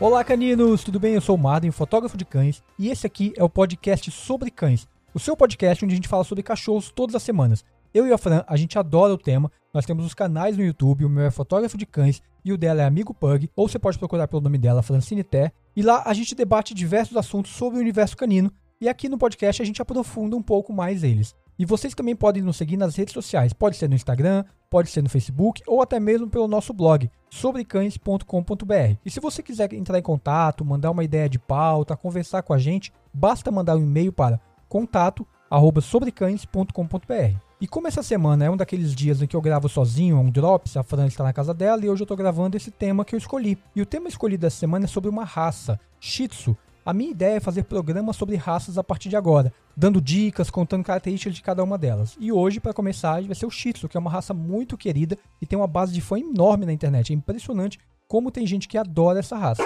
Olá, 0.00 0.24
caninos! 0.24 0.82
Tudo 0.82 0.98
bem? 0.98 1.12
Eu 1.12 1.20
sou 1.20 1.36
o 1.36 1.38
Marden, 1.38 1.70
fotógrafo 1.70 2.16
de 2.16 2.24
cães, 2.24 2.62
e 2.78 2.88
esse 2.88 3.06
aqui 3.06 3.34
é 3.36 3.44
o 3.44 3.50
podcast 3.50 4.10
sobre 4.10 4.50
cães. 4.50 4.88
O 5.12 5.18
seu 5.18 5.36
podcast 5.36 5.84
onde 5.84 5.92
a 5.92 5.94
gente 5.94 6.08
fala 6.08 6.24
sobre 6.24 6.42
cachorros 6.42 6.90
todas 6.90 7.14
as 7.14 7.22
semanas. 7.22 7.62
Eu 7.92 8.06
e 8.06 8.12
a 8.12 8.16
Fran, 8.16 8.42
a 8.46 8.56
gente 8.56 8.78
adora 8.78 9.12
o 9.12 9.18
tema. 9.18 9.52
Nós 9.74 9.84
temos 9.84 10.06
os 10.06 10.14
canais 10.14 10.56
no 10.56 10.64
YouTube, 10.64 11.04
o 11.04 11.08
meu 11.10 11.24
é 11.24 11.30
fotógrafo 11.30 11.76
de 11.76 11.84
cães 11.84 12.22
e 12.42 12.50
o 12.50 12.56
dela 12.56 12.80
é 12.80 12.86
Amigo 12.86 13.12
Pug, 13.12 13.50
ou 13.54 13.68
você 13.68 13.78
pode 13.78 13.98
procurar 13.98 14.26
pelo 14.26 14.40
nome 14.40 14.56
dela, 14.56 14.82
Francine 14.82 15.22
Té. 15.22 15.52
E 15.76 15.82
lá 15.82 16.02
a 16.06 16.14
gente 16.14 16.34
debate 16.34 16.72
diversos 16.72 17.14
assuntos 17.14 17.52
sobre 17.52 17.78
o 17.78 17.82
universo 17.82 18.16
canino, 18.16 18.50
e 18.80 18.88
aqui 18.88 19.06
no 19.06 19.18
podcast 19.18 19.60
a 19.60 19.66
gente 19.66 19.82
aprofunda 19.82 20.34
um 20.34 20.42
pouco 20.42 20.72
mais 20.72 21.04
eles. 21.04 21.36
E 21.60 21.64
vocês 21.66 21.94
também 21.94 22.16
podem 22.16 22.42
nos 22.42 22.56
seguir 22.56 22.78
nas 22.78 22.96
redes 22.96 23.12
sociais, 23.12 23.52
pode 23.52 23.76
ser 23.76 23.86
no 23.86 23.94
Instagram, 23.94 24.46
pode 24.70 24.88
ser 24.88 25.02
no 25.02 25.10
Facebook 25.10 25.62
ou 25.66 25.82
até 25.82 26.00
mesmo 26.00 26.26
pelo 26.26 26.48
nosso 26.48 26.72
blog 26.72 27.10
sobrecães.com.br. 27.28 28.96
E 29.04 29.10
se 29.10 29.20
você 29.20 29.42
quiser 29.42 29.70
entrar 29.74 29.98
em 29.98 30.02
contato, 30.02 30.64
mandar 30.64 30.90
uma 30.90 31.04
ideia 31.04 31.28
de 31.28 31.38
pauta, 31.38 31.94
conversar 31.94 32.40
com 32.40 32.54
a 32.54 32.58
gente, 32.58 32.90
basta 33.12 33.50
mandar 33.50 33.76
um 33.76 33.82
e-mail 33.82 34.10
para 34.10 34.40
contato@sobrecães.com.br. 34.70 37.36
E 37.60 37.68
como 37.68 37.88
essa 37.88 38.02
semana 38.02 38.46
é 38.46 38.50
um 38.50 38.56
daqueles 38.56 38.94
dias 38.94 39.20
em 39.20 39.26
que 39.26 39.36
eu 39.36 39.42
gravo 39.42 39.68
sozinho, 39.68 40.18
um 40.18 40.30
drops, 40.30 40.78
a 40.78 40.82
Fran 40.82 41.08
está 41.08 41.22
na 41.22 41.34
casa 41.34 41.52
dela 41.52 41.84
e 41.84 41.90
hoje 41.90 42.00
eu 42.00 42.04
estou 42.04 42.16
gravando 42.16 42.56
esse 42.56 42.70
tema 42.70 43.04
que 43.04 43.14
eu 43.14 43.18
escolhi. 43.18 43.58
E 43.76 43.82
o 43.82 43.86
tema 43.86 44.08
escolhido 44.08 44.46
essa 44.46 44.56
semana 44.56 44.86
é 44.86 44.88
sobre 44.88 45.10
uma 45.10 45.24
raça, 45.24 45.78
Shih 46.00 46.28
Tzu, 46.28 46.56
a 46.90 46.92
minha 46.92 47.12
ideia 47.12 47.36
é 47.36 47.40
fazer 47.40 47.62
programas 47.62 48.16
sobre 48.16 48.34
raças 48.34 48.76
a 48.76 48.82
partir 48.82 49.08
de 49.08 49.14
agora, 49.14 49.52
dando 49.76 50.00
dicas, 50.00 50.50
contando 50.50 50.82
características 50.82 51.36
de 51.36 51.40
cada 51.40 51.62
uma 51.62 51.78
delas. 51.78 52.16
E 52.18 52.32
hoje, 52.32 52.58
para 52.58 52.72
começar, 52.72 53.22
vai 53.22 53.34
ser 53.36 53.46
o 53.46 53.50
Shih 53.50 53.74
Tzu, 53.74 53.88
que 53.88 53.96
é 53.96 54.00
uma 54.00 54.10
raça 54.10 54.34
muito 54.34 54.76
querida 54.76 55.16
e 55.40 55.46
tem 55.46 55.56
uma 55.56 55.68
base 55.68 55.92
de 55.92 56.00
fã 56.00 56.18
enorme 56.18 56.66
na 56.66 56.72
internet. 56.72 57.12
É 57.12 57.14
impressionante 57.14 57.78
como 58.08 58.32
tem 58.32 58.44
gente 58.44 58.66
que 58.66 58.76
adora 58.76 59.20
essa 59.20 59.36
raça. 59.36 59.62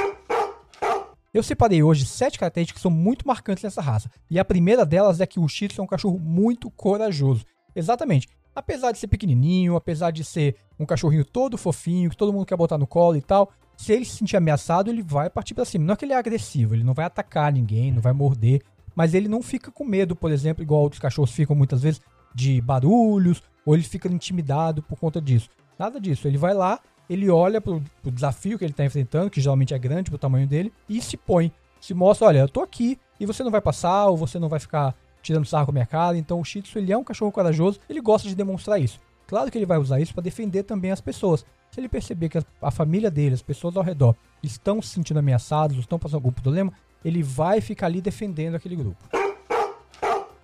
Eu 1.33 1.43
separei 1.43 1.83
hoje 1.83 2.05
sete 2.05 2.39
características 2.39 2.79
que 2.79 2.83
são 2.83 2.91
muito 2.91 3.27
marcantes 3.27 3.65
nessa 3.65 3.81
raça. 3.81 4.11
E 4.31 4.39
a 4.39 4.45
primeira 4.45 4.85
delas 4.85 5.19
é 5.19 5.27
que 5.27 5.41
o 5.41 5.49
Shih 5.49 5.69
Tzu 5.69 5.81
é 5.81 5.85
um 5.85 5.87
cachorro 5.87 6.19
muito 6.19 6.71
corajoso. 6.73 7.47
Exatamente. 7.75 8.29
Apesar 8.55 8.93
de 8.93 8.99
ser 8.99 9.09
pequenininho, 9.09 9.77
apesar 9.77 10.11
de 10.11 10.23
ser 10.23 10.57
um 10.79 10.85
cachorrinho 10.85 11.25
todo 11.25 11.57
fofinho, 11.57 12.11
que 12.11 12.19
todo 12.19 12.35
mundo 12.35 12.45
quer 12.45 12.57
botar 12.59 12.77
no 12.77 12.87
colo 12.87 13.17
e 13.17 13.23
tal, 13.23 13.51
se 13.77 13.93
ele 13.93 14.05
se 14.05 14.17
sentir 14.17 14.37
ameaçado, 14.37 14.91
ele 14.91 15.03
vai 15.03 15.29
partir 15.29 15.55
para 15.55 15.65
cima. 15.65 15.85
Não 15.85 15.95
é 15.95 15.97
que 15.97 16.05
ele 16.05 16.13
é 16.13 16.17
agressivo, 16.17 16.75
ele 16.75 16.85
não 16.85 16.95
vai 16.95 17.05
atacar 17.05 17.53
ninguém, 17.53 17.93
não 17.93 18.01
vai 18.01 18.13
morder, 18.13 18.63
mas 18.95 19.15
ele 19.15 19.29
não 19.29 19.43
fica 19.43 19.71
com 19.71 19.85
medo, 19.85 20.15
por 20.15 20.31
exemplo, 20.31 20.63
igual 20.63 20.83
outros 20.83 21.01
cachorros 21.01 21.33
ficam 21.33 21.57
muitas 21.57 21.83
vezes 21.83 22.01
de 22.35 22.61
barulhos, 22.61 23.43
ou 23.65 23.75
ele 23.75 23.83
fica 23.83 24.09
intimidado 24.09 24.83
por 24.83 24.99
conta 24.99 25.21
disso. 25.21 25.49
Nada 25.79 26.01
disso. 26.01 26.27
Ele 26.29 26.39
vai 26.39 26.55
lá, 26.55 26.81
ele 27.09 27.31
olha 27.31 27.61
pro, 27.61 27.83
pro 28.03 28.11
desafio 28.11 28.59
que 28.59 28.65
ele 28.65 28.73
está 28.73 28.85
enfrentando, 28.85 29.31
que 29.31 29.41
geralmente 29.41 29.75
é 29.75 29.79
grande 29.79 30.11
pro 30.11 30.19
tamanho 30.19 30.47
dele, 30.47 30.73
e 30.89 31.01
se 31.01 31.17
põe. 31.17 31.53
Se 31.81 31.95
mostra, 31.95 32.29
olha, 32.29 32.39
eu 32.39 32.49
tô 32.49 32.63
aqui 32.63 32.99
e 33.19 33.27
você 33.27 33.43
não 33.43 33.51
vai 33.51 33.61
passar, 33.61 34.07
ou 34.07 34.17
você 34.17 34.39
não 34.39 34.49
vai 34.49 34.59
ficar 34.61 34.95
tirando 35.23 35.47
sarro 35.47 35.67
com 35.67 35.73
a 35.73 35.75
minha 35.75 35.87
cara. 35.87 36.17
Então 36.17 36.41
o 36.41 36.45
Shih 36.45 36.63
Tzu, 36.63 36.79
ele 36.79 36.93
é 36.93 36.97
um 36.97 37.05
cachorro 37.05 37.33
corajoso, 37.33 37.81
ele 37.89 38.01
gosta 38.01 38.29
de 38.29 38.35
demonstrar 38.35 38.81
isso. 38.81 39.01
Claro 39.27 39.51
que 39.51 39.59
ele 39.59 39.67
vai 39.67 39.79
usar 39.79 40.01
isso 40.01 40.13
para 40.13 40.23
defender 40.23 40.63
também 40.65 40.91
as 40.91 41.01
pessoas. 41.01 41.45
Se 41.75 41.81
ele 41.81 41.89
perceber 41.89 42.29
que 42.29 42.39
a 42.63 42.71
família 42.71 43.11
dele, 43.11 43.35
as 43.35 43.43
pessoas 43.43 43.77
ao 43.77 43.83
redor, 43.83 44.15
estão 44.41 44.81
se 44.81 44.91
sentindo 44.91 45.19
ameaçados, 45.19 45.77
estão 45.77 45.99
passando 45.99 46.19
algum 46.19 46.31
problema, 46.31 46.73
ele 47.05 47.21
vai 47.21 47.61
ficar 47.61 47.87
ali 47.87 48.01
defendendo 48.01 48.55
aquele 48.55 48.77
grupo. 48.77 49.03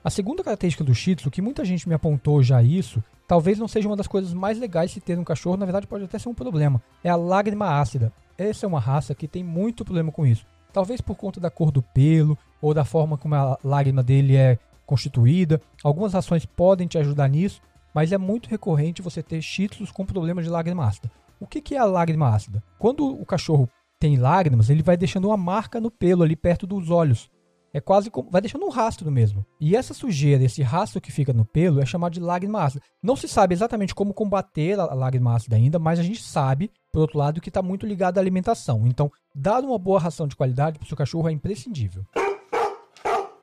A 0.03 0.11
segunda 0.11 0.43
característica 0.43 0.83
do 0.83 0.93
Shih 0.93 1.15
Tzu, 1.15 1.31
que 1.31 1.41
muita 1.41 1.65
gente 1.65 1.89
me 1.89 1.95
apontou 1.95 2.43
já 2.43 2.61
isso, 2.61 3.01
talvez 3.29 3.61
não 3.61 3.69
seja 3.69 3.87
uma 3.87 3.95
das 3.97 4.09
coisas 4.09 4.35
mais 4.35 4.59
legais 4.59 4.91
de 4.91 5.01
ter 5.01 5.17
um 5.21 5.23
cachorro, 5.23 5.57
na 5.57 5.67
verdade 5.67 5.87
pode 5.87 6.03
até 6.03 6.19
ser 6.19 6.29
um 6.29 6.35
problema, 6.35 6.83
é 7.05 7.09
a 7.09 7.15
lágrima 7.15 7.79
ácida. 7.81 8.13
Essa 8.37 8.67
é 8.67 8.69
uma 8.69 8.81
raça 8.81 9.15
que 9.15 9.29
tem 9.29 9.45
muito 9.45 9.85
problema 9.85 10.11
com 10.11 10.27
isso. 10.27 10.45
Talvez 10.73 11.01
por 11.01 11.15
conta 11.15 11.39
da 11.39 11.49
cor 11.49 11.71
do 11.71 11.81
pelo 11.81 12.37
ou 12.61 12.75
da 12.75 12.85
forma 12.85 13.17
como 13.17 13.37
a 13.37 13.57
lágrima 13.63 14.03
dele 14.03 14.35
é 14.35 14.59
constituída. 14.85 15.63
Algumas 15.85 16.13
rações 16.13 16.45
podem 16.45 16.89
te 16.89 16.99
ajudar 16.99 17.29
nisso, 17.29 17.63
mas 17.95 18.13
é 18.13 18.19
muito 18.19 18.49
recorrente 18.49 19.03
você 19.03 19.23
ter 19.23 19.41
Tzus 19.41 19.91
com 19.91 20.05
problemas 20.05 20.45
de 20.45 20.51
lágrima 20.51 20.87
ácida. 20.87 21.11
O 21.41 21.47
que, 21.47 21.61
que 21.61 21.75
é 21.75 21.79
a 21.79 21.85
lágrima 21.85 22.29
ácida? 22.29 22.63
Quando 22.79 23.07
o 23.07 23.25
cachorro 23.25 23.69
tem 23.99 24.17
lágrimas, 24.17 24.71
ele 24.71 24.83
vai 24.83 24.97
deixando 24.97 25.29
uma 25.29 25.37
marca 25.37 25.81
no 25.81 25.91
pelo 25.91 26.23
ali 26.23 26.37
perto 26.37 26.67
dos 26.67 26.91
olhos. 26.91 27.31
É 27.73 27.81
quase 27.81 28.11
como. 28.11 28.29
Vai 28.31 28.41
deixando 28.41 28.67
um 28.67 28.71
rastro 28.71 29.11
mesmo. 29.11 29.47
E 29.61 29.77
essa 29.77 29.95
sujeira, 29.95 30.43
esse 30.43 30.61
rastro 30.61 31.01
que 31.01 31.13
fica 31.13 31.33
no 31.33 31.45
pelo, 31.45 31.81
é 31.81 31.87
chamado 31.87 32.13
de 32.13 32.21
lágrima 32.21 32.63
ácida. 32.63 32.83
Não 33.03 33.15
se 33.15 33.29
sabe 33.29 33.55
exatamente 33.55 33.95
como 33.95 34.13
combater 34.13 34.79
a 34.79 34.93
lágrima 34.93 35.37
ácida 35.37 35.57
ainda, 35.57 35.79
mas 35.79 35.99
a 35.99 36.03
gente 36.03 36.23
sabe, 36.23 36.71
por 36.93 37.01
outro 37.01 37.19
lado, 37.19 37.41
que 37.41 37.49
está 37.49 37.63
muito 37.63 37.87
ligado 37.87 38.19
à 38.19 38.21
alimentação. 38.21 38.87
Então, 38.87 39.11
dar 39.35 39.63
uma 39.63 39.79
boa 39.79 40.01
ração 40.01 40.27
de 40.27 40.35
qualidade 40.35 40.79
para 40.79 40.85
o 40.85 40.89
seu 40.89 40.97
cachorro 40.97 41.29
é 41.29 41.33
imprescindível. 41.33 42.05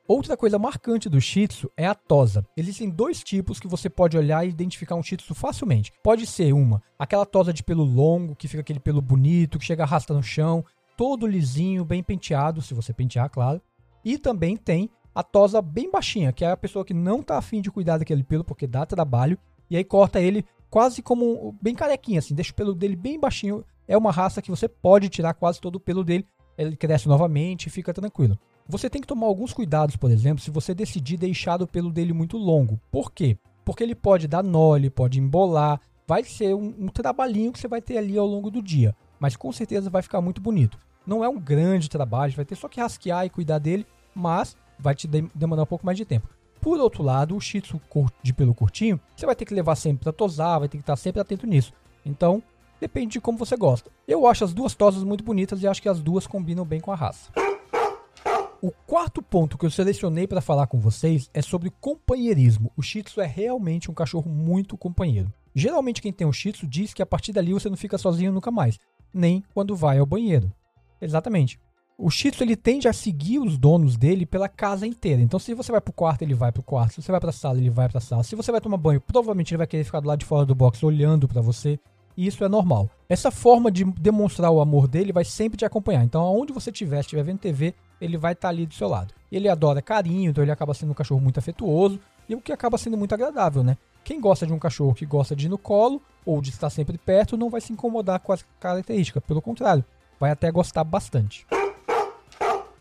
Outra 0.08 0.38
coisa 0.38 0.58
marcante 0.58 1.06
do 1.06 1.20
Shih 1.20 1.48
Tzu 1.48 1.70
é 1.76 1.86
a 1.86 1.94
tosa. 1.94 2.42
Existem 2.56 2.88
dois 2.88 3.22
tipos 3.22 3.60
que 3.60 3.68
você 3.68 3.90
pode 3.90 4.16
olhar 4.16 4.42
e 4.42 4.48
identificar 4.48 4.94
um 4.94 5.02
Shih 5.02 5.18
Tzu 5.18 5.34
facilmente. 5.34 5.92
Pode 6.02 6.24
ser 6.26 6.54
uma, 6.54 6.82
aquela 6.98 7.26
tosa 7.26 7.52
de 7.52 7.62
pelo 7.62 7.84
longo, 7.84 8.34
que 8.34 8.48
fica 8.48 8.62
aquele 8.62 8.80
pelo 8.80 9.02
bonito, 9.02 9.58
que 9.58 9.66
chega 9.66 9.82
arrasta 9.82 10.14
no 10.14 10.22
chão, 10.22 10.64
todo 10.96 11.26
lisinho, 11.26 11.84
bem 11.84 12.02
penteado, 12.02 12.62
se 12.62 12.72
você 12.72 12.90
pentear, 12.90 13.28
claro. 13.28 13.60
E 14.02 14.16
também 14.16 14.56
tem 14.56 14.88
a 15.14 15.22
tosa 15.22 15.60
bem 15.60 15.90
baixinha, 15.90 16.32
que 16.32 16.42
é 16.42 16.52
a 16.52 16.56
pessoa 16.56 16.86
que 16.86 16.94
não 16.94 17.22
tá 17.22 17.36
afim 17.36 17.60
de 17.60 17.70
cuidar 17.70 17.98
daquele 17.98 18.24
pelo 18.24 18.44
porque 18.44 18.66
dá 18.66 18.86
trabalho, 18.86 19.38
e 19.68 19.76
aí 19.76 19.84
corta 19.84 20.18
ele 20.18 20.42
quase 20.70 21.02
como 21.02 21.54
bem 21.60 21.74
carequinha, 21.74 22.20
assim, 22.20 22.34
deixa 22.34 22.52
o 22.52 22.54
pelo 22.54 22.74
dele 22.74 22.96
bem 22.96 23.20
baixinho. 23.20 23.62
É 23.86 23.94
uma 23.94 24.10
raça 24.10 24.40
que 24.40 24.50
você 24.50 24.68
pode 24.68 25.10
tirar 25.10 25.34
quase 25.34 25.60
todo 25.60 25.76
o 25.76 25.80
pelo 25.80 26.02
dele, 26.02 26.26
ele 26.56 26.76
cresce 26.76 27.06
novamente 27.06 27.66
e 27.66 27.70
fica 27.70 27.92
tranquilo. 27.92 28.38
Você 28.70 28.90
tem 28.90 29.00
que 29.00 29.08
tomar 29.08 29.26
alguns 29.26 29.54
cuidados, 29.54 29.96
por 29.96 30.10
exemplo, 30.10 30.44
se 30.44 30.50
você 30.50 30.74
decidir 30.74 31.16
deixar 31.16 31.62
o 31.62 31.66
pelo 31.66 31.90
dele 31.90 32.12
muito 32.12 32.36
longo. 32.36 32.78
Por 32.90 33.10
quê? 33.10 33.38
Porque 33.64 33.82
ele 33.82 33.94
pode 33.94 34.28
dar 34.28 34.42
nó, 34.42 34.76
ele 34.76 34.90
pode 34.90 35.18
embolar, 35.18 35.80
vai 36.06 36.22
ser 36.22 36.54
um, 36.54 36.74
um 36.78 36.88
trabalhinho 36.88 37.50
que 37.50 37.58
você 37.58 37.66
vai 37.66 37.80
ter 37.80 37.96
ali 37.96 38.18
ao 38.18 38.26
longo 38.26 38.50
do 38.50 38.60
dia, 38.60 38.94
mas 39.18 39.36
com 39.36 39.50
certeza 39.52 39.88
vai 39.88 40.02
ficar 40.02 40.20
muito 40.20 40.38
bonito. 40.38 40.78
Não 41.06 41.24
é 41.24 41.28
um 41.30 41.40
grande 41.40 41.88
trabalho, 41.88 42.34
vai 42.34 42.44
ter 42.44 42.56
só 42.56 42.68
que 42.68 42.78
rasquear 42.78 43.24
e 43.24 43.30
cuidar 43.30 43.58
dele, 43.58 43.86
mas 44.14 44.54
vai 44.78 44.94
te 44.94 45.08
demandar 45.34 45.62
um 45.62 45.66
pouco 45.66 45.86
mais 45.86 45.96
de 45.96 46.04
tempo. 46.04 46.28
Por 46.60 46.78
outro 46.78 47.02
lado, 47.02 47.34
o 47.34 47.40
Shih 47.40 47.62
Tzu 47.62 47.80
de 48.22 48.34
pelo 48.34 48.54
curtinho, 48.54 49.00
você 49.16 49.24
vai 49.24 49.34
ter 49.34 49.46
que 49.46 49.54
levar 49.54 49.76
sempre 49.76 50.04
para 50.04 50.12
tosar, 50.12 50.58
vai 50.58 50.68
ter 50.68 50.76
que 50.76 50.82
estar 50.82 50.96
sempre 50.96 51.22
atento 51.22 51.46
nisso. 51.46 51.72
Então, 52.04 52.42
depende 52.78 53.12
de 53.12 53.20
como 53.20 53.38
você 53.38 53.56
gosta. 53.56 53.90
Eu 54.06 54.26
acho 54.26 54.44
as 54.44 54.52
duas 54.52 54.74
tosas 54.74 55.02
muito 55.02 55.24
bonitas 55.24 55.62
e 55.62 55.66
acho 55.66 55.80
que 55.80 55.88
as 55.88 56.02
duas 56.02 56.26
combinam 56.26 56.66
bem 56.66 56.80
com 56.80 56.92
a 56.92 56.96
raça. 56.96 57.30
O 58.60 58.72
quarto 58.72 59.22
ponto 59.22 59.56
que 59.56 59.64
eu 59.64 59.70
selecionei 59.70 60.26
para 60.26 60.40
falar 60.40 60.66
com 60.66 60.80
vocês 60.80 61.30
é 61.32 61.40
sobre 61.40 61.70
companheirismo. 61.80 62.72
O 62.76 62.82
Shih 62.82 63.04
Tzu 63.04 63.20
é 63.20 63.26
realmente 63.26 63.88
um 63.88 63.94
cachorro 63.94 64.28
muito 64.28 64.76
companheiro. 64.76 65.32
Geralmente 65.54 66.02
quem 66.02 66.12
tem 66.12 66.26
um 66.26 66.32
Shih 66.32 66.50
Tzu 66.50 66.66
diz 66.66 66.92
que 66.92 67.00
a 67.00 67.06
partir 67.06 67.32
dali 67.32 67.52
você 67.52 67.68
não 67.70 67.76
fica 67.76 67.96
sozinho 67.96 68.32
nunca 68.32 68.50
mais, 68.50 68.76
nem 69.14 69.44
quando 69.54 69.76
vai 69.76 69.98
ao 69.98 70.06
banheiro. 70.06 70.52
Exatamente. 71.00 71.60
O 71.96 72.10
Shih 72.10 72.32
Tzu 72.32 72.42
ele 72.42 72.56
tende 72.56 72.88
a 72.88 72.92
seguir 72.92 73.38
os 73.38 73.56
donos 73.56 73.96
dele 73.96 74.26
pela 74.26 74.48
casa 74.48 74.84
inteira. 74.84 75.22
Então 75.22 75.38
se 75.38 75.54
você 75.54 75.70
vai 75.70 75.80
pro 75.80 75.92
quarto, 75.92 76.22
ele 76.22 76.34
vai 76.34 76.50
pro 76.50 76.60
quarto. 76.60 76.94
Se 76.94 77.02
você 77.02 77.12
vai 77.12 77.20
pra 77.20 77.30
sala, 77.30 77.58
ele 77.58 77.70
vai 77.70 77.88
pra 77.88 78.00
sala. 78.00 78.24
Se 78.24 78.34
você 78.34 78.50
vai 78.50 78.60
tomar 78.60 78.76
banho, 78.76 79.00
provavelmente 79.00 79.52
ele 79.52 79.58
vai 79.58 79.68
querer 79.68 79.84
ficar 79.84 80.00
do 80.00 80.08
lado 80.08 80.18
de 80.18 80.26
fora 80.26 80.44
do 80.44 80.56
box 80.56 80.82
olhando 80.82 81.28
para 81.28 81.40
você 81.40 81.78
e 82.16 82.26
isso 82.26 82.42
é 82.42 82.48
normal. 82.48 82.90
Essa 83.08 83.30
forma 83.30 83.70
de 83.70 83.84
demonstrar 83.84 84.50
o 84.50 84.60
amor 84.60 84.88
dele 84.88 85.12
vai 85.12 85.24
sempre 85.24 85.56
te 85.56 85.64
acompanhar. 85.64 86.02
Então, 86.02 86.20
aonde 86.20 86.52
você 86.52 86.70
estiver, 86.70 86.98
estiver 86.98 87.22
vendo 87.22 87.38
TV, 87.38 87.72
ele 88.00 88.16
vai 88.16 88.32
estar 88.32 88.48
tá 88.48 88.50
ali 88.50 88.66
do 88.66 88.74
seu 88.74 88.88
lado. 88.88 89.14
Ele 89.30 89.48
adora 89.48 89.82
carinho, 89.82 90.30
então 90.30 90.42
ele 90.42 90.50
acaba 90.50 90.74
sendo 90.74 90.90
um 90.90 90.94
cachorro 90.94 91.20
muito 91.20 91.38
afetuoso 91.38 92.00
e 92.28 92.34
o 92.34 92.40
que 92.40 92.52
acaba 92.52 92.78
sendo 92.78 92.96
muito 92.96 93.14
agradável, 93.14 93.62
né? 93.62 93.76
Quem 94.04 94.20
gosta 94.20 94.46
de 94.46 94.52
um 94.52 94.58
cachorro 94.58 94.94
que 94.94 95.04
gosta 95.04 95.36
de 95.36 95.46
ir 95.46 95.48
no 95.48 95.58
colo 95.58 96.00
ou 96.24 96.40
de 96.40 96.50
estar 96.50 96.70
sempre 96.70 96.96
perto 96.96 97.36
não 97.36 97.50
vai 97.50 97.60
se 97.60 97.72
incomodar 97.72 98.20
com 98.20 98.32
as 98.32 98.44
características, 98.58 99.22
pelo 99.24 99.42
contrário, 99.42 99.84
vai 100.18 100.30
até 100.30 100.50
gostar 100.50 100.84
bastante. 100.84 101.46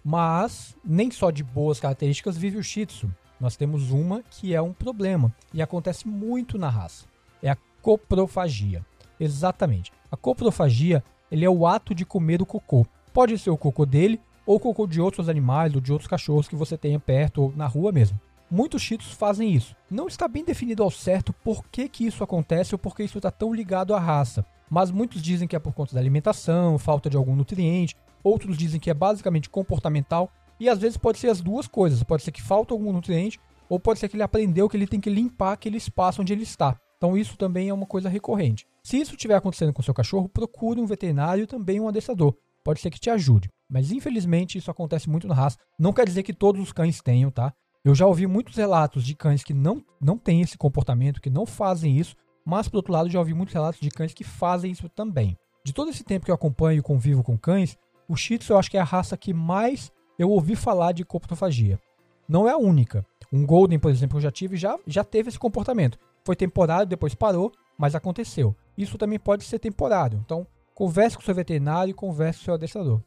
Mas 0.04 0.76
nem 0.84 1.12
só 1.12 1.32
de 1.32 1.44
boas 1.44 1.80
características 1.80 2.38
vive 2.38 2.58
o 2.58 2.64
Shih 2.64 2.86
Tzu. 2.86 3.10
Nós 3.40 3.58
temos 3.58 3.92
uma 3.92 4.24
que 4.24 4.56
é 4.56 4.62
um 4.62 4.74
problema 4.74 5.34
e 5.54 5.62
acontece 5.62 6.08
muito 6.08 6.58
na 6.58 6.70
raça. 6.70 7.06
É 7.44 7.50
a 7.50 7.58
coprofagia. 7.82 8.86
Exatamente. 9.20 9.92
A 10.12 10.16
coprofagia 10.16 11.04
ele 11.30 11.44
é 11.44 11.50
o 11.50 11.68
ato 11.68 11.94
de 11.94 12.06
comer 12.06 12.42
o 12.42 12.46
cocô. 12.46 12.86
Pode 13.14 13.38
ser 13.38 13.50
o 13.50 13.58
cocô 13.58 13.86
dele 13.86 14.20
ou 14.48 14.60
cocô 14.60 14.88
de 14.88 15.02
outros 15.02 15.28
animais 15.28 15.76
ou 15.76 15.82
de 15.82 15.92
outros 15.92 16.08
cachorros 16.08 16.48
que 16.48 16.56
você 16.56 16.78
tenha 16.78 17.00
perto 17.00 17.44
ou 17.44 17.54
na 17.56 17.68
rua 17.68 17.92
mesmo. 17.92 18.20
Muitos 18.50 18.82
cheetos 18.82 19.12
fazem 19.12 19.54
isso. 19.54 19.76
Não 19.92 20.08
está 20.08 20.26
bem 20.26 20.44
definido 20.44 20.82
ao 20.82 20.90
certo 20.90 21.34
por 21.34 21.66
que, 21.66 21.90
que 21.90 22.08
isso 22.08 22.24
acontece 22.24 22.74
ou 22.74 22.80
por 22.80 22.96
que 22.96 23.04
isso 23.04 23.18
está 23.18 23.30
tão 23.30 23.54
ligado 23.54 23.94
à 23.94 24.00
raça. 24.00 24.46
Mas 24.70 24.90
muitos 24.90 25.22
dizem 25.22 25.50
que 25.50 25.56
é 25.56 25.60
por 25.60 25.74
conta 25.74 25.94
da 25.94 26.00
alimentação, 26.00 26.80
falta 26.80 27.10
de 27.10 27.18
algum 27.18 27.36
nutriente. 27.36 27.94
Outros 28.24 28.58
dizem 28.58 28.80
que 28.80 28.90
é 28.90 28.94
basicamente 28.94 29.50
comportamental. 29.50 30.32
E 30.58 30.70
às 30.70 30.80
vezes 30.80 30.98
pode 30.98 31.20
ser 31.20 31.28
as 31.28 31.42
duas 31.42 31.68
coisas. 31.68 32.02
Pode 32.04 32.24
ser 32.24 32.32
que 32.32 32.42
falta 32.42 32.74
algum 32.74 32.94
nutriente 32.94 33.38
ou 33.68 33.78
pode 33.78 34.00
ser 34.00 34.08
que 34.08 34.16
ele 34.16 34.24
aprendeu 34.24 34.70
que 34.70 34.78
ele 34.78 34.88
tem 34.88 35.02
que 35.02 35.10
limpar 35.10 35.52
aquele 35.52 35.76
espaço 35.76 36.22
onde 36.22 36.32
ele 36.32 36.44
está. 36.44 36.80
Então 36.98 37.18
isso 37.18 37.38
também 37.38 37.68
é 37.68 37.74
uma 37.74 37.86
coisa 37.86 38.08
recorrente. 38.08 38.66
Se 38.82 38.98
isso 38.98 39.12
estiver 39.12 39.36
acontecendo 39.36 39.74
com 39.74 39.84
seu 39.84 39.94
cachorro, 39.94 40.30
procure 40.30 40.80
um 40.80 40.86
veterinário 40.86 41.44
e 41.44 41.48
também 41.48 41.82
um 41.82 41.88
adestrador. 41.90 42.34
Pode 42.64 42.80
ser 42.80 42.90
que 42.90 43.00
te 43.00 43.10
ajude. 43.10 43.50
Mas 43.70 43.92
infelizmente 43.92 44.58
isso 44.58 44.72
acontece 44.72 45.10
muito 45.10 45.28
na 45.28 45.36
raça. 45.36 45.58
Não 45.78 45.94
quer 45.94 46.06
dizer 46.06 46.24
que 46.24 46.34
todos 46.34 46.62
os 46.62 46.72
cães 46.72 47.02
tenham, 47.02 47.30
tá? 47.30 47.54
Eu 47.84 47.96
já 47.96 48.06
ouvi 48.06 48.28
muitos 48.28 48.56
relatos 48.56 49.04
de 49.04 49.16
cães 49.16 49.44
que 49.44 49.54
não, 49.54 49.84
não 50.00 50.18
têm 50.18 50.42
esse 50.42 50.58
comportamento, 50.58 51.22
que 51.22 51.30
não 51.30 51.46
fazem 51.46 51.98
isso, 51.98 52.16
mas 52.46 52.68
por 52.68 52.78
outro 52.78 52.94
lado 52.94 53.10
já 53.10 53.20
ouvi 53.20 53.34
muitos 53.34 53.54
relatos 53.54 53.80
de 53.80 53.90
cães 53.90 54.14
que 54.14 54.24
fazem 54.24 54.72
isso 54.72 54.90
também. 54.90 55.38
De 55.64 55.74
todo 55.74 55.90
esse 55.90 56.04
tempo 56.04 56.26
que 56.26 56.32
eu 56.32 56.36
acompanho 56.36 56.80
e 56.80 56.82
convivo 56.82 57.24
com 57.24 57.38
cães, 57.38 57.78
o 58.08 58.16
Shih 58.16 58.38
Tzu 58.38 58.54
eu 58.54 58.58
acho 58.58 58.72
que 58.72 58.78
é 58.78 58.80
a 58.80 58.86
raça 58.86 59.18
que 59.18 59.34
mais 59.34 59.92
eu 60.18 60.30
ouvi 60.30 60.56
falar 60.56 60.92
de 60.94 61.04
coprofagia. 61.04 61.80
Não 62.28 62.48
é 62.48 62.52
a 62.52 62.58
única. 62.58 63.06
Um 63.32 63.46
Golden, 63.46 63.80
por 63.80 63.92
exemplo, 63.92 64.14
que 64.14 64.18
eu 64.18 64.22
já 64.22 64.32
tive, 64.32 64.58
já, 64.58 64.78
já 64.86 65.04
teve 65.04 65.30
esse 65.30 65.40
comportamento. 65.40 66.00
Foi 66.26 66.36
temporário, 66.36 66.88
depois 66.88 67.14
parou, 67.14 67.52
mas 67.78 67.96
aconteceu. 67.96 68.56
Isso 68.78 68.98
também 68.98 69.20
pode 69.20 69.44
ser 69.44 69.60
temporário. 69.60 70.20
Então, 70.26 70.46
converse 70.74 71.16
com 71.16 71.22
o 71.22 71.26
seu 71.26 71.36
veterinário 71.36 71.92
e 71.92 71.94
converse 71.94 72.40
com 72.40 72.44
o 72.44 72.46
seu 72.46 72.54
adestrador. 72.54 73.02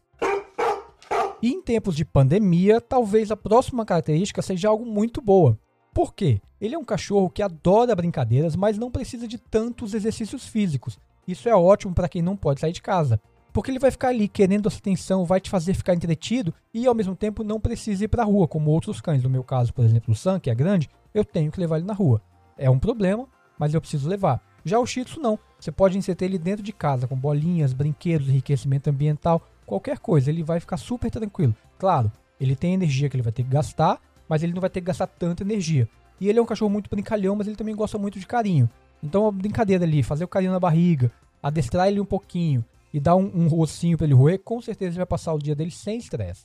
E 1.42 1.50
em 1.50 1.62
tempos 1.62 1.96
de 1.96 2.04
pandemia, 2.04 2.80
talvez 2.80 3.30
a 3.30 3.36
próxima 3.36 3.84
característica 3.86 4.42
seja 4.42 4.68
algo 4.68 4.84
muito 4.84 5.22
boa. 5.22 5.58
Por 5.94 6.14
quê? 6.14 6.40
Ele 6.60 6.74
é 6.74 6.78
um 6.78 6.84
cachorro 6.84 7.30
que 7.30 7.42
adora 7.42 7.96
brincadeiras, 7.96 8.54
mas 8.54 8.76
não 8.76 8.90
precisa 8.90 9.26
de 9.26 9.38
tantos 9.38 9.94
exercícios 9.94 10.46
físicos. 10.46 10.98
Isso 11.26 11.48
é 11.48 11.54
ótimo 11.54 11.94
para 11.94 12.08
quem 12.08 12.20
não 12.20 12.36
pode 12.36 12.60
sair 12.60 12.72
de 12.72 12.82
casa. 12.82 13.18
Porque 13.52 13.70
ele 13.70 13.78
vai 13.78 13.90
ficar 13.90 14.08
ali 14.08 14.28
querendo 14.28 14.68
essa 14.68 14.78
atenção, 14.78 15.24
vai 15.24 15.40
te 15.40 15.50
fazer 15.50 15.74
ficar 15.74 15.94
entretido 15.94 16.54
e 16.72 16.86
ao 16.86 16.94
mesmo 16.94 17.16
tempo 17.16 17.42
não 17.42 17.58
precisa 17.58 18.04
ir 18.04 18.08
para 18.08 18.22
a 18.22 18.26
rua, 18.26 18.46
como 18.46 18.70
outros 18.70 19.00
cães. 19.00 19.22
No 19.22 19.30
meu 19.30 19.42
caso, 19.42 19.72
por 19.72 19.84
exemplo, 19.84 20.12
o 20.12 20.16
Sam, 20.16 20.38
que 20.38 20.50
é 20.50 20.54
grande, 20.54 20.88
eu 21.14 21.24
tenho 21.24 21.50
que 21.50 21.58
levar 21.58 21.78
ele 21.78 21.86
na 21.86 21.94
rua. 21.94 22.20
É 22.56 22.68
um 22.70 22.78
problema, 22.78 23.26
mas 23.58 23.74
eu 23.74 23.80
preciso 23.80 24.08
levar. 24.08 24.40
Já 24.64 24.78
o 24.78 24.86
Shih 24.86 25.04
Tzu 25.04 25.20
não. 25.20 25.38
Você 25.58 25.72
pode 25.72 25.98
inserir 25.98 26.24
ele 26.24 26.38
dentro 26.38 26.62
de 26.62 26.72
casa, 26.72 27.08
com 27.08 27.16
bolinhas, 27.16 27.72
brinquedos, 27.72 28.28
enriquecimento 28.28 28.88
ambiental, 28.88 29.42
qualquer 29.70 29.98
coisa. 29.98 30.30
Ele 30.30 30.42
vai 30.42 30.58
ficar 30.58 30.76
super 30.76 31.10
tranquilo. 31.10 31.54
Claro, 31.78 32.10
ele 32.40 32.56
tem 32.56 32.74
energia 32.74 33.08
que 33.08 33.16
ele 33.16 33.22
vai 33.22 33.32
ter 33.32 33.44
que 33.44 33.50
gastar, 33.50 34.00
mas 34.28 34.42
ele 34.42 34.52
não 34.52 34.60
vai 34.60 34.68
ter 34.68 34.80
que 34.80 34.86
gastar 34.86 35.06
tanta 35.06 35.42
energia. 35.42 35.88
E 36.20 36.28
ele 36.28 36.38
é 36.38 36.42
um 36.42 36.46
cachorro 36.46 36.70
muito 36.70 36.90
brincalhão, 36.90 37.36
mas 37.36 37.46
ele 37.46 37.56
também 37.56 37.74
gosta 37.74 37.96
muito 37.96 38.18
de 38.18 38.26
carinho. 38.26 38.68
Então 39.02 39.26
a 39.26 39.30
brincadeira 39.30 39.84
ali, 39.84 40.02
fazer 40.02 40.24
o 40.24 40.28
carinho 40.28 40.52
na 40.52 40.60
barriga, 40.60 41.10
adestrar 41.42 41.88
ele 41.88 42.00
um 42.00 42.04
pouquinho, 42.04 42.64
e 42.92 42.98
dar 42.98 43.14
um, 43.14 43.30
um 43.34 43.46
rocinho 43.46 43.96
para 43.96 44.04
ele 44.04 44.14
roer, 44.14 44.40
com 44.40 44.60
certeza 44.60 44.90
ele 44.90 44.98
vai 44.98 45.06
passar 45.06 45.32
o 45.32 45.38
dia 45.38 45.54
dele 45.54 45.70
sem 45.70 45.96
estresse. 45.96 46.44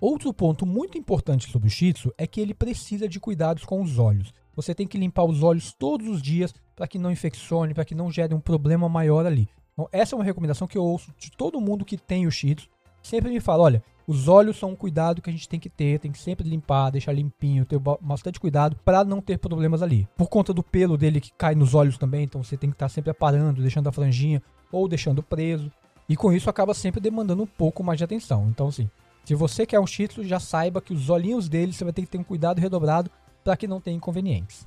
Outro 0.00 0.32
ponto 0.32 0.66
muito 0.66 0.98
importante 0.98 1.48
sobre 1.50 1.68
o 1.68 1.70
Shih 1.70 1.92
Tzu 1.92 2.12
é 2.18 2.26
que 2.26 2.40
ele 2.40 2.54
precisa 2.54 3.08
de 3.08 3.20
cuidados 3.20 3.64
com 3.64 3.80
os 3.80 3.98
olhos. 3.98 4.34
Você 4.56 4.74
tem 4.74 4.86
que 4.86 4.98
limpar 4.98 5.24
os 5.24 5.42
olhos 5.42 5.72
todos 5.72 6.08
os 6.08 6.20
dias 6.20 6.52
para 6.74 6.88
que 6.88 6.98
não 6.98 7.12
infeccione, 7.12 7.74
para 7.74 7.84
que 7.84 7.94
não 7.94 8.10
gere 8.10 8.34
um 8.34 8.40
problema 8.40 8.88
maior 8.88 9.24
ali. 9.24 9.48
Então, 9.82 9.88
essa 9.90 10.14
é 10.14 10.16
uma 10.16 10.24
recomendação 10.24 10.68
que 10.68 10.78
eu 10.78 10.84
ouço 10.84 11.12
de 11.18 11.30
todo 11.32 11.60
mundo 11.60 11.84
que 11.84 11.96
tem 11.96 12.26
o 12.26 12.30
Tzu. 12.30 12.68
Sempre 13.02 13.30
me 13.30 13.40
fala, 13.40 13.64
olha, 13.64 13.84
os 14.06 14.28
olhos 14.28 14.56
são 14.56 14.70
um 14.70 14.76
cuidado 14.76 15.20
que 15.20 15.28
a 15.28 15.32
gente 15.32 15.48
tem 15.48 15.58
que 15.58 15.68
ter, 15.68 15.98
tem 15.98 16.12
que 16.12 16.20
sempre 16.20 16.48
limpar, 16.48 16.90
deixar 16.90 17.12
limpinho, 17.12 17.64
ter 17.64 17.80
bastante 18.00 18.38
cuidado 18.38 18.76
para 18.84 19.02
não 19.02 19.20
ter 19.20 19.38
problemas 19.38 19.82
ali. 19.82 20.06
Por 20.16 20.28
conta 20.28 20.52
do 20.52 20.62
pelo 20.62 20.96
dele 20.96 21.20
que 21.20 21.32
cai 21.36 21.56
nos 21.56 21.74
olhos 21.74 21.98
também, 21.98 22.22
então 22.24 22.44
você 22.44 22.56
tem 22.56 22.70
que 22.70 22.76
estar 22.76 22.88
sempre 22.88 23.10
aparando, 23.10 23.60
deixando 23.60 23.88
a 23.88 23.92
franjinha 23.92 24.40
ou 24.70 24.86
deixando 24.86 25.22
preso. 25.22 25.70
E 26.08 26.16
com 26.16 26.32
isso 26.32 26.48
acaba 26.48 26.74
sempre 26.74 27.00
demandando 27.00 27.42
um 27.42 27.46
pouco 27.46 27.82
mais 27.82 27.98
de 27.98 28.04
atenção. 28.04 28.48
Então, 28.48 28.68
assim, 28.68 28.88
se 29.24 29.34
você 29.34 29.66
quer 29.66 29.80
um 29.80 29.84
Tzu, 29.84 30.22
já 30.22 30.38
saiba 30.38 30.80
que 30.80 30.94
os 30.94 31.10
olhinhos 31.10 31.48
dele 31.48 31.72
você 31.72 31.82
vai 31.82 31.92
ter 31.92 32.02
que 32.02 32.08
ter 32.08 32.18
um 32.18 32.24
cuidado 32.24 32.60
redobrado 32.60 33.10
para 33.42 33.56
que 33.56 33.66
não 33.66 33.80
tenha 33.80 33.96
inconvenientes. 33.96 34.64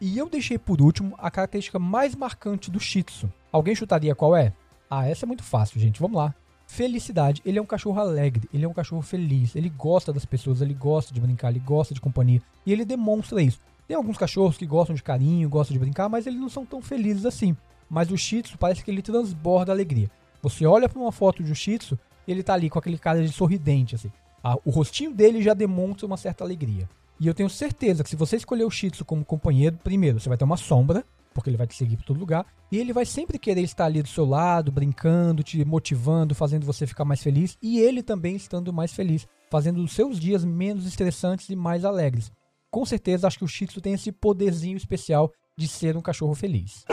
E 0.00 0.16
eu 0.16 0.28
deixei 0.28 0.58
por 0.58 0.80
último 0.80 1.14
a 1.18 1.30
característica 1.30 1.78
mais 1.78 2.14
marcante 2.14 2.70
do 2.70 2.80
Shih 2.80 3.02
Tzu. 3.02 3.32
Alguém 3.52 3.74
chutaria 3.74 4.14
qual 4.14 4.36
é? 4.36 4.52
Ah, 4.88 5.06
essa 5.06 5.24
é 5.24 5.28
muito 5.28 5.42
fácil, 5.42 5.80
gente. 5.80 6.00
Vamos 6.00 6.16
lá. 6.16 6.34
Felicidade. 6.66 7.42
Ele 7.44 7.58
é 7.58 7.62
um 7.62 7.66
cachorro 7.66 8.00
alegre, 8.00 8.48
ele 8.54 8.64
é 8.64 8.68
um 8.68 8.72
cachorro 8.72 9.02
feliz, 9.02 9.54
ele 9.54 9.68
gosta 9.68 10.12
das 10.12 10.24
pessoas, 10.24 10.60
ele 10.60 10.74
gosta 10.74 11.12
de 11.12 11.20
brincar, 11.20 11.50
ele 11.50 11.58
gosta 11.60 11.92
de 11.92 12.00
companhia. 12.00 12.40
E 12.64 12.72
ele 12.72 12.84
demonstra 12.84 13.42
isso. 13.42 13.60
Tem 13.86 13.96
alguns 13.96 14.16
cachorros 14.16 14.56
que 14.56 14.66
gostam 14.66 14.94
de 14.94 15.02
carinho, 15.02 15.48
gostam 15.48 15.74
de 15.74 15.80
brincar, 15.80 16.08
mas 16.08 16.26
eles 16.26 16.40
não 16.40 16.48
são 16.48 16.64
tão 16.64 16.80
felizes 16.80 17.26
assim 17.26 17.56
mas 17.90 18.10
o 18.10 18.16
Shih 18.16 18.42
Tzu 18.42 18.56
parece 18.56 18.84
que 18.84 18.90
ele 18.90 19.02
transborda 19.02 19.72
alegria. 19.72 20.08
Você 20.40 20.64
olha 20.64 20.88
para 20.88 20.98
uma 20.98 21.10
foto 21.10 21.42
de 21.42 21.50
um 21.50 21.54
Shih 21.54 21.78
Tzu, 21.78 21.98
ele 22.26 22.42
tá 22.42 22.54
ali 22.54 22.70
com 22.70 22.78
aquele 22.78 22.96
cara 22.96 23.20
de 23.20 23.32
sorridente, 23.32 23.96
assim. 23.96 24.12
Ah, 24.42 24.56
o 24.64 24.70
rostinho 24.70 25.12
dele 25.12 25.42
já 25.42 25.52
demonstra 25.52 26.06
uma 26.06 26.16
certa 26.16 26.44
alegria. 26.44 26.88
E 27.20 27.26
eu 27.26 27.34
tenho 27.34 27.50
certeza 27.50 28.02
que 28.02 28.08
se 28.08 28.16
você 28.16 28.36
escolher 28.36 28.64
o 28.64 28.70
Shih 28.70 28.90
Tzu 28.90 29.04
como 29.04 29.22
companheiro, 29.22 29.76
primeiro, 29.84 30.18
você 30.18 30.26
vai 30.26 30.38
ter 30.38 30.44
uma 30.44 30.56
sombra, 30.56 31.04
porque 31.34 31.50
ele 31.50 31.56
vai 31.58 31.66
te 31.66 31.74
seguir 31.74 31.98
por 31.98 32.04
todo 32.06 32.18
lugar, 32.18 32.46
e 32.72 32.78
ele 32.78 32.94
vai 32.94 33.04
sempre 33.04 33.38
querer 33.38 33.60
estar 33.60 33.84
ali 33.84 34.02
do 34.02 34.08
seu 34.08 34.24
lado, 34.24 34.72
brincando, 34.72 35.42
te 35.42 35.62
motivando, 35.62 36.34
fazendo 36.34 36.64
você 36.64 36.86
ficar 36.86 37.04
mais 37.04 37.22
feliz, 37.22 37.58
e 37.60 37.78
ele 37.78 38.02
também 38.02 38.36
estando 38.36 38.72
mais 38.72 38.94
feliz, 38.94 39.28
fazendo 39.50 39.84
os 39.84 39.92
seus 39.92 40.18
dias 40.18 40.46
menos 40.46 40.86
estressantes 40.86 41.50
e 41.50 41.54
mais 41.54 41.84
alegres. 41.84 42.32
Com 42.70 42.86
certeza, 42.86 43.26
acho 43.26 43.36
que 43.36 43.44
o 43.44 43.48
Shih 43.48 43.66
Tzu 43.66 43.82
tem 43.82 43.92
esse 43.92 44.10
poderzinho 44.10 44.78
especial 44.78 45.30
de 45.58 45.68
ser 45.68 45.98
um 45.98 46.00
cachorro 46.00 46.34
feliz. 46.34 46.86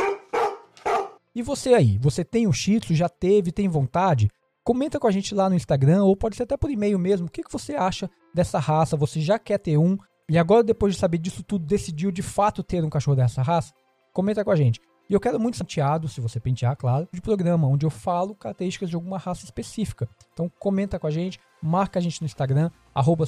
E 1.33 1.41
você 1.41 1.73
aí, 1.73 1.97
você 1.99 2.25
tem 2.25 2.47
o 2.47 2.51
Shih 2.51 2.81
Tzu, 2.81 2.93
já 2.95 3.07
teve, 3.07 3.49
tem 3.49 3.69
vontade? 3.69 4.29
Comenta 4.61 4.99
com 4.99 5.07
a 5.07 5.11
gente 5.11 5.33
lá 5.33 5.49
no 5.49 5.55
Instagram 5.55 6.03
ou 6.03 6.17
pode 6.17 6.35
ser 6.35 6.43
até 6.43 6.57
por 6.57 6.69
e-mail 6.69 6.99
mesmo. 6.99 7.27
O 7.27 7.31
que, 7.31 7.43
que 7.43 7.53
você 7.53 7.75
acha 7.75 8.09
dessa 8.33 8.59
raça? 8.59 8.97
Você 8.97 9.21
já 9.21 9.39
quer 9.39 9.59
ter 9.59 9.77
um? 9.77 9.97
E 10.29 10.37
agora, 10.37 10.61
depois 10.61 10.93
de 10.93 10.99
saber 10.99 11.19
disso 11.19 11.41
tudo, 11.41 11.65
decidiu 11.65 12.11
de 12.11 12.21
fato 12.21 12.61
ter 12.61 12.83
um 12.83 12.89
cachorro 12.89 13.15
dessa 13.15 13.41
raça? 13.41 13.73
Comenta 14.11 14.43
com 14.43 14.51
a 14.51 14.55
gente. 14.55 14.81
E 15.09 15.13
eu 15.13 15.21
quero 15.21 15.39
muito 15.39 15.55
santeado, 15.55 16.09
se 16.09 16.19
você 16.19 16.37
pentear, 16.37 16.75
claro, 16.75 17.07
de 17.13 17.21
programa, 17.21 17.65
onde 17.65 17.85
eu 17.85 17.89
falo 17.89 18.35
características 18.35 18.89
de 18.89 18.95
alguma 18.95 19.17
raça 19.17 19.45
específica. 19.45 20.09
Então 20.33 20.51
comenta 20.59 20.99
com 20.99 21.07
a 21.07 21.11
gente, 21.11 21.39
marca 21.61 21.97
a 21.97 22.01
gente 22.01 22.21
no 22.21 22.25
Instagram, 22.25 22.69
arroba 22.93 23.25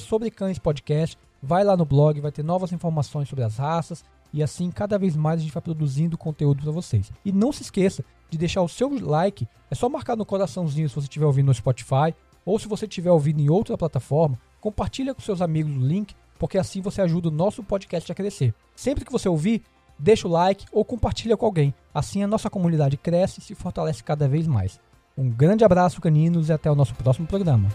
Podcast, 0.62 1.16
vai 1.42 1.64
lá 1.64 1.74
no 1.74 1.86
blog, 1.86 2.20
vai 2.20 2.30
ter 2.30 2.42
novas 2.42 2.70
informações 2.70 3.30
sobre 3.30 3.44
as 3.44 3.56
raças 3.56 4.04
e 4.30 4.42
assim, 4.42 4.70
cada 4.70 4.98
vez 4.98 5.16
mais 5.16 5.40
a 5.40 5.42
gente 5.42 5.54
vai 5.54 5.62
produzindo 5.62 6.18
conteúdo 6.18 6.62
para 6.62 6.70
vocês. 6.70 7.10
E 7.24 7.32
não 7.32 7.50
se 7.50 7.62
esqueça 7.62 8.04
de 8.28 8.36
deixar 8.36 8.60
o 8.60 8.68
seu 8.68 8.90
like. 9.00 9.48
É 9.70 9.74
só 9.74 9.88
marcar 9.88 10.16
no 10.16 10.26
coraçãozinho 10.26 10.88
se 10.88 10.94
você 10.94 11.06
estiver 11.06 11.26
ouvindo 11.26 11.46
no 11.46 11.54
Spotify 11.54 12.14
ou 12.44 12.58
se 12.58 12.68
você 12.68 12.84
estiver 12.84 13.10
ouvindo 13.10 13.40
em 13.40 13.48
outra 13.48 13.76
plataforma. 13.76 14.38
Compartilha 14.60 15.14
com 15.14 15.22
seus 15.22 15.40
amigos 15.40 15.74
o 15.74 15.80
link, 15.80 16.14
porque 16.40 16.56
assim 16.56 16.80
você 16.80 17.02
ajuda 17.02 17.28
o 17.28 17.30
nosso 17.30 17.62
podcast 17.62 18.10
a 18.10 18.14
crescer. 18.14 18.54
Sempre 18.74 19.04
que 19.04 19.12
você 19.12 19.28
ouvir, 19.28 19.62
deixa 19.98 20.26
o 20.26 20.30
like 20.30 20.64
ou 20.72 20.82
compartilha 20.82 21.36
com 21.36 21.44
alguém. 21.44 21.74
Assim 21.94 22.22
a 22.22 22.26
nossa 22.26 22.48
comunidade 22.48 22.96
cresce 22.96 23.40
e 23.40 23.42
se 23.42 23.54
fortalece 23.54 24.02
cada 24.02 24.26
vez 24.26 24.46
mais. 24.46 24.80
Um 25.18 25.28
grande 25.28 25.64
abraço, 25.64 26.00
caninos, 26.00 26.48
e 26.48 26.52
até 26.52 26.70
o 26.70 26.74
nosso 26.74 26.94
próximo 26.94 27.26
programa. 27.26 27.68